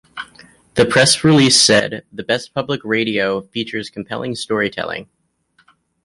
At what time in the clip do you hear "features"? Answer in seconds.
3.41-3.91